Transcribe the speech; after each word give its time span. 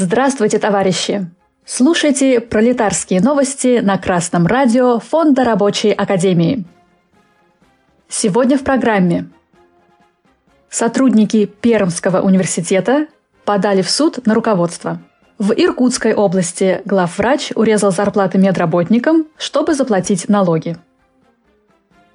Здравствуйте, 0.00 0.60
товарищи! 0.60 1.28
Слушайте 1.64 2.38
пролетарские 2.38 3.20
новости 3.20 3.80
на 3.80 3.98
Красном 3.98 4.46
радио 4.46 5.00
Фонда 5.00 5.42
Рабочей 5.42 5.90
Академии. 5.90 6.62
Сегодня 8.08 8.56
в 8.56 8.62
программе 8.62 9.28
Сотрудники 10.70 11.46
Пермского 11.46 12.20
университета 12.20 13.08
подали 13.44 13.82
в 13.82 13.90
суд 13.90 14.24
на 14.24 14.34
руководство. 14.34 15.00
В 15.36 15.50
Иркутской 15.50 16.14
области 16.14 16.80
главврач 16.84 17.50
урезал 17.56 17.90
зарплаты 17.90 18.38
медработникам, 18.38 19.26
чтобы 19.36 19.74
заплатить 19.74 20.28
налоги. 20.28 20.76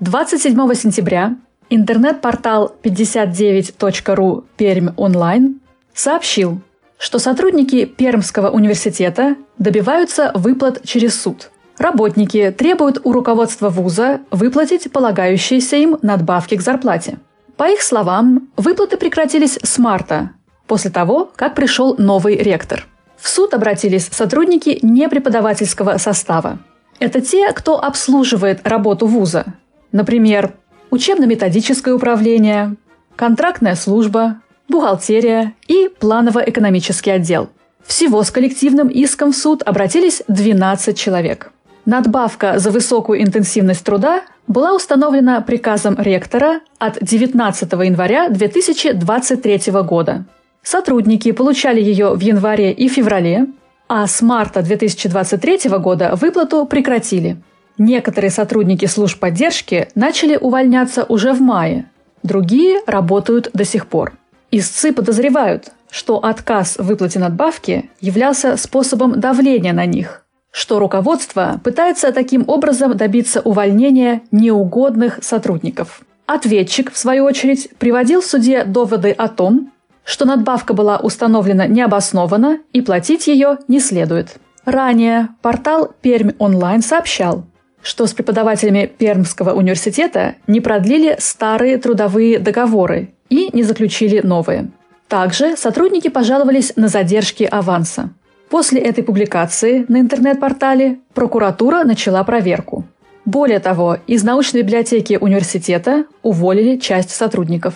27 0.00 0.72
сентября 0.72 1.36
интернет-портал 1.68 2.74
59.ru 2.82 4.44
Пермь 4.56 4.94
онлайн 4.96 5.60
сообщил, 5.92 6.62
что 6.98 7.18
сотрудники 7.18 7.84
Пермского 7.84 8.50
университета 8.50 9.36
добиваются 9.58 10.30
выплат 10.34 10.82
через 10.84 11.20
суд. 11.20 11.50
Работники 11.78 12.54
требуют 12.56 13.00
у 13.04 13.12
руководства 13.12 13.68
вуза 13.68 14.20
выплатить 14.30 14.90
полагающиеся 14.90 15.76
им 15.76 15.98
надбавки 16.02 16.56
к 16.56 16.62
зарплате. 16.62 17.18
По 17.56 17.64
их 17.70 17.82
словам, 17.82 18.48
выплаты 18.56 18.96
прекратились 18.96 19.58
с 19.62 19.78
марта, 19.78 20.30
после 20.66 20.90
того, 20.90 21.30
как 21.36 21.54
пришел 21.54 21.94
новый 21.98 22.36
ректор. 22.36 22.86
В 23.16 23.28
суд 23.28 23.54
обратились 23.54 24.08
сотрудники 24.10 24.78
непреподавательского 24.82 25.98
состава. 25.98 26.58
Это 26.98 27.20
те, 27.20 27.52
кто 27.52 27.82
обслуживает 27.82 28.66
работу 28.66 29.06
вуза. 29.06 29.54
Например, 29.92 30.54
учебно-методическое 30.90 31.94
управление, 31.94 32.76
контрактная 33.16 33.74
служба, 33.74 34.40
бухгалтерия 34.76 35.54
и 35.68 35.88
планово-экономический 35.88 37.10
отдел. 37.10 37.48
Всего 37.86 38.22
с 38.22 38.30
коллективным 38.30 38.88
иском 38.88 39.32
в 39.32 39.36
суд 39.36 39.62
обратились 39.64 40.22
12 40.28 40.98
человек. 40.98 41.50
Надбавка 41.86 42.58
за 42.58 42.70
высокую 42.70 43.22
интенсивность 43.22 43.84
труда 43.84 44.22
была 44.46 44.74
установлена 44.74 45.40
приказом 45.40 45.96
ректора 45.98 46.60
от 46.78 46.98
19 47.00 47.72
января 47.72 48.28
2023 48.28 49.72
года. 49.82 50.26
Сотрудники 50.62 51.32
получали 51.32 51.80
ее 51.80 52.14
в 52.14 52.20
январе 52.20 52.72
и 52.72 52.88
феврале, 52.88 53.46
а 53.88 54.06
с 54.06 54.20
марта 54.20 54.60
2023 54.62 55.70
года 55.78 56.16
выплату 56.20 56.66
прекратили. 56.66 57.38
Некоторые 57.78 58.30
сотрудники 58.30 58.84
служб 58.84 59.18
поддержки 59.20 59.88
начали 59.94 60.36
увольняться 60.36 61.04
уже 61.04 61.32
в 61.32 61.40
мае, 61.40 61.88
другие 62.22 62.80
работают 62.86 63.48
до 63.54 63.64
сих 63.64 63.86
пор. 63.86 64.12
Истцы 64.50 64.92
подозревают, 64.92 65.72
что 65.90 66.18
отказ 66.18 66.76
в 66.78 66.84
выплате 66.84 67.18
надбавки 67.18 67.90
являлся 68.00 68.56
способом 68.56 69.18
давления 69.20 69.72
на 69.72 69.86
них, 69.86 70.24
что 70.50 70.78
руководство 70.78 71.60
пытается 71.64 72.12
таким 72.12 72.44
образом 72.48 72.96
добиться 72.96 73.40
увольнения 73.40 74.22
неугодных 74.30 75.18
сотрудников. 75.22 76.02
Ответчик, 76.26 76.92
в 76.92 76.98
свою 76.98 77.24
очередь, 77.24 77.70
приводил 77.78 78.20
в 78.20 78.26
суде 78.26 78.64
доводы 78.64 79.10
о 79.10 79.28
том, 79.28 79.72
что 80.04 80.24
надбавка 80.24 80.74
была 80.74 80.98
установлена 80.98 81.66
необоснованно 81.66 82.60
и 82.72 82.80
платить 82.80 83.26
ее 83.26 83.58
не 83.68 83.80
следует. 83.80 84.36
Ранее 84.64 85.28
портал 85.42 85.92
Пермь 86.00 86.32
онлайн 86.38 86.82
сообщал, 86.82 87.44
что 87.82 88.06
с 88.06 88.12
преподавателями 88.12 88.86
Пермского 88.86 89.52
университета 89.52 90.36
не 90.46 90.60
продлили 90.60 91.16
старые 91.18 91.78
трудовые 91.78 92.38
договоры 92.38 93.15
и 93.28 93.50
не 93.52 93.62
заключили 93.62 94.20
новые. 94.20 94.70
Также 95.08 95.56
сотрудники 95.56 96.08
пожаловались 96.08 96.72
на 96.76 96.88
задержки 96.88 97.44
аванса. 97.44 98.10
После 98.48 98.80
этой 98.80 99.02
публикации 99.02 99.84
на 99.88 100.00
интернет-портале 100.00 100.98
прокуратура 101.14 101.84
начала 101.84 102.22
проверку. 102.24 102.84
Более 103.24 103.58
того, 103.58 103.98
из 104.06 104.22
научной 104.22 104.62
библиотеки 104.62 105.18
университета 105.20 106.06
уволили 106.22 106.76
часть 106.76 107.10
сотрудников. 107.10 107.74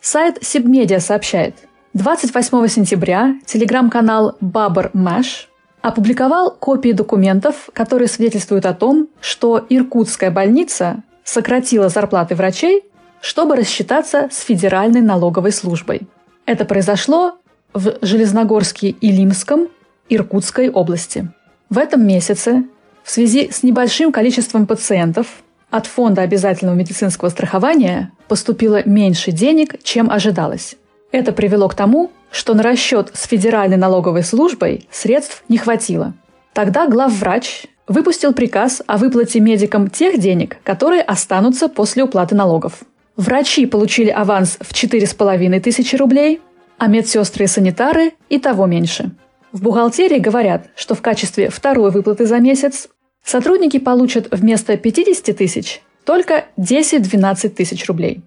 Сайт 0.00 0.38
Сибмедиа 0.40 0.98
сообщает, 0.98 1.54
28 1.94 2.66
сентября 2.68 3.34
телеграм-канал 3.46 4.36
Бабр 4.40 4.90
Мэш 4.94 5.48
опубликовал 5.82 6.52
копии 6.52 6.92
документов, 6.92 7.68
которые 7.72 8.08
свидетельствуют 8.08 8.66
о 8.66 8.74
том, 8.74 9.08
что 9.20 9.64
Иркутская 9.68 10.30
больница 10.30 11.02
сократила 11.24 11.88
зарплаты 11.88 12.34
врачей 12.34 12.84
чтобы 13.20 13.56
рассчитаться 13.56 14.28
с 14.30 14.40
Федеральной 14.40 15.00
налоговой 15.00 15.52
службой. 15.52 16.02
Это 16.46 16.64
произошло 16.64 17.38
в 17.72 17.98
Железногорске 18.02 18.90
и 18.90 19.12
Лимском 19.12 19.68
Иркутской 20.08 20.70
области. 20.70 21.28
В 21.68 21.78
этом 21.78 22.06
месяце 22.06 22.64
в 23.04 23.10
связи 23.10 23.50
с 23.50 23.62
небольшим 23.62 24.12
количеством 24.12 24.66
пациентов 24.66 25.42
от 25.70 25.86
Фонда 25.86 26.22
обязательного 26.22 26.74
медицинского 26.74 27.28
страхования 27.28 28.12
поступило 28.28 28.82
меньше 28.84 29.30
денег, 29.30 29.82
чем 29.82 30.10
ожидалось. 30.10 30.76
Это 31.12 31.32
привело 31.32 31.68
к 31.68 31.74
тому, 31.74 32.10
что 32.30 32.54
на 32.54 32.62
расчет 32.62 33.10
с 33.14 33.26
Федеральной 33.26 33.76
налоговой 33.76 34.22
службой 34.22 34.88
средств 34.90 35.44
не 35.48 35.58
хватило. 35.58 36.14
Тогда 36.52 36.86
главврач 36.88 37.66
выпустил 37.86 38.32
приказ 38.32 38.82
о 38.86 38.96
выплате 38.96 39.40
медикам 39.40 39.88
тех 39.90 40.20
денег, 40.20 40.58
которые 40.62 41.02
останутся 41.02 41.68
после 41.68 42.04
уплаты 42.04 42.34
налогов. 42.34 42.80
Врачи 43.20 43.66
получили 43.66 44.08
аванс 44.08 44.56
в 44.62 44.72
4,5 44.72 45.60
тысячи 45.60 45.94
рублей, 45.94 46.40
а 46.78 46.86
медсестры 46.86 47.44
и 47.44 47.48
санитары 47.48 48.14
и 48.30 48.38
того 48.38 48.64
меньше. 48.64 49.10
В 49.52 49.62
бухгалтерии 49.62 50.18
говорят, 50.18 50.68
что 50.74 50.94
в 50.94 51.02
качестве 51.02 51.50
второй 51.50 51.90
выплаты 51.90 52.24
за 52.24 52.38
месяц 52.38 52.88
сотрудники 53.22 53.78
получат 53.78 54.28
вместо 54.30 54.78
50 54.78 55.36
тысяч 55.36 55.82
только 56.06 56.46
10-12 56.56 57.50
тысяч 57.50 57.86
рублей. 57.88 58.22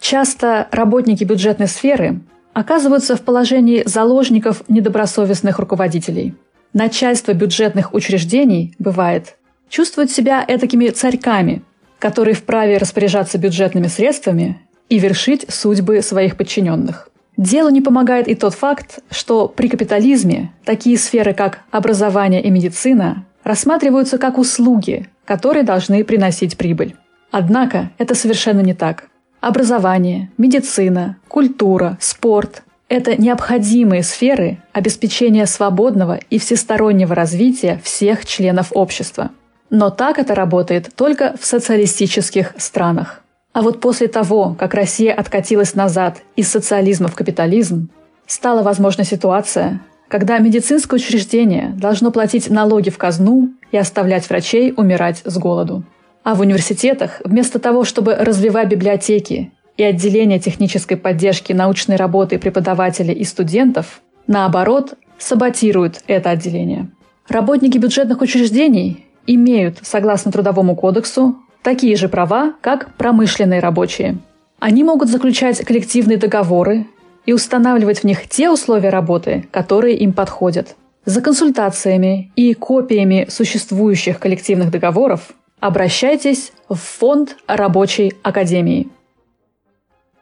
Часто 0.00 0.66
работники 0.70 1.24
бюджетной 1.24 1.68
сферы 1.68 2.22
оказываются 2.54 3.14
в 3.14 3.20
положении 3.20 3.82
заложников 3.84 4.62
недобросовестных 4.68 5.58
руководителей. 5.58 6.34
Начальство 6.72 7.34
бюджетных 7.34 7.92
учреждений, 7.92 8.74
бывает, 8.78 9.36
чувствует 9.68 10.10
себя 10.10 10.42
этакими 10.48 10.88
царьками, 10.88 11.62
которые 12.00 12.34
вправе 12.34 12.78
распоряжаться 12.78 13.38
бюджетными 13.38 13.86
средствами 13.86 14.58
и 14.88 14.98
вершить 14.98 15.46
судьбы 15.48 16.02
своих 16.02 16.36
подчиненных. 16.36 17.08
Делу 17.36 17.70
не 17.70 17.80
помогает 17.80 18.26
и 18.26 18.34
тот 18.34 18.54
факт, 18.54 18.98
что 19.10 19.46
при 19.46 19.68
капитализме 19.68 20.52
такие 20.64 20.98
сферы, 20.98 21.32
как 21.32 21.60
образование 21.70 22.42
и 22.42 22.50
медицина, 22.50 23.24
рассматриваются 23.44 24.18
как 24.18 24.36
услуги, 24.38 25.08
которые 25.24 25.62
должны 25.62 26.02
приносить 26.02 26.56
прибыль. 26.56 26.96
Однако 27.30 27.90
это 27.98 28.14
совершенно 28.14 28.60
не 28.60 28.74
так. 28.74 29.04
Образование, 29.40 30.30
медицина, 30.36 31.16
культура, 31.28 31.96
спорт– 32.00 32.62
это 32.88 33.16
необходимые 33.16 34.02
сферы 34.02 34.58
обеспечения 34.72 35.46
свободного 35.46 36.18
и 36.28 36.38
всестороннего 36.38 37.14
развития 37.14 37.80
всех 37.84 38.26
членов 38.26 38.68
общества– 38.72 39.30
но 39.70 39.90
так 39.90 40.18
это 40.18 40.34
работает 40.34 40.90
только 40.94 41.34
в 41.40 41.46
социалистических 41.46 42.54
странах. 42.56 43.22
А 43.52 43.62
вот 43.62 43.80
после 43.80 44.08
того, 44.08 44.54
как 44.58 44.74
Россия 44.74 45.12
откатилась 45.14 45.74
назад 45.74 46.22
из 46.36 46.48
социализма 46.48 47.08
в 47.08 47.14
капитализм, 47.14 47.88
стала 48.26 48.62
возможна 48.62 49.04
ситуация, 49.04 49.80
когда 50.08 50.38
медицинское 50.38 50.96
учреждение 50.96 51.72
должно 51.76 52.10
платить 52.10 52.50
налоги 52.50 52.90
в 52.90 52.98
казну 52.98 53.50
и 53.72 53.76
оставлять 53.76 54.28
врачей 54.28 54.72
умирать 54.76 55.22
с 55.24 55.38
голоду. 55.38 55.84
А 56.22 56.34
в 56.34 56.40
университетах, 56.40 57.22
вместо 57.24 57.58
того, 57.58 57.84
чтобы 57.84 58.14
развивать 58.14 58.68
библиотеки 58.68 59.52
и 59.76 59.82
отделения 59.82 60.38
технической 60.38 60.96
поддержки 60.96 61.52
научной 61.52 61.96
работы 61.96 62.38
преподавателей 62.38 63.14
и 63.14 63.24
студентов, 63.24 64.00
наоборот, 64.26 64.94
саботируют 65.18 66.02
это 66.06 66.30
отделение. 66.30 66.88
Работники 67.28 67.78
бюджетных 67.78 68.20
учреждений 68.20 69.06
имеют, 69.34 69.78
согласно 69.82 70.32
Трудовому 70.32 70.76
кодексу, 70.76 71.36
такие 71.62 71.96
же 71.96 72.08
права, 72.08 72.54
как 72.60 72.94
промышленные 72.94 73.60
рабочие. 73.60 74.18
Они 74.58 74.84
могут 74.84 75.08
заключать 75.08 75.64
коллективные 75.64 76.18
договоры 76.18 76.86
и 77.26 77.32
устанавливать 77.32 78.00
в 78.00 78.04
них 78.04 78.28
те 78.28 78.50
условия 78.50 78.90
работы, 78.90 79.46
которые 79.50 79.96
им 79.96 80.12
подходят. 80.12 80.76
За 81.04 81.22
консультациями 81.22 82.30
и 82.36 82.52
копиями 82.54 83.26
существующих 83.30 84.18
коллективных 84.18 84.70
договоров 84.70 85.32
обращайтесь 85.60 86.52
в 86.68 86.76
Фонд 86.76 87.36
рабочей 87.46 88.12
академии. 88.22 88.88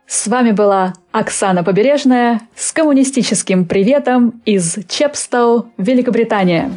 С 0.06 0.26
вами 0.26 0.52
была 0.52 0.94
Оксана 1.12 1.62
Побережная 1.62 2.40
с 2.56 2.72
коммунистическим 2.72 3.66
приветом 3.66 4.40
из 4.46 4.78
Чепстоу, 4.88 5.70
Великобритания. 5.76 6.70